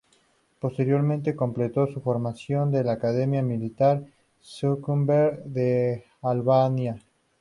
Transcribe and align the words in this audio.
Posteriormente 0.59 1.35
completó 1.35 1.85
su 1.85 2.01
formación 2.01 2.73
en 2.73 2.87
la 2.87 2.93
Academia 2.93 3.43
Militar 3.43 4.03
Skanderbeg 4.43 5.43
de 5.43 6.05
Albania. 6.23 6.97